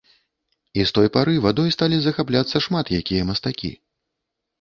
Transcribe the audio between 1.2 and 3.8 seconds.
вадой сталі захапляцца шмат якія мастакі.